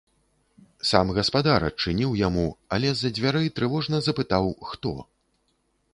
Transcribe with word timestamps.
Сам 0.91 1.11
гаспадар 1.17 1.65
адчыніў 1.69 2.17
яму, 2.21 2.47
але 2.77 2.87
з-за 2.95 3.13
дзвярэй 3.19 3.47
трывожна 3.61 4.03
запытаў 4.11 4.53
хто. 4.71 4.99